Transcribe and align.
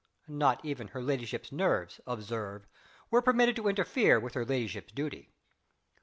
(Not 0.27 0.65
even 0.65 0.87
her 0.87 1.01
ladyship's 1.03 1.51
nerves, 1.51 2.01
observe, 2.07 2.65
were 3.11 3.21
permitted 3.21 3.55
to 3.57 3.67
interfere 3.67 4.19
with 4.19 4.33
her 4.33 4.43
ladyship's 4.47 4.93
duty.) 4.93 5.29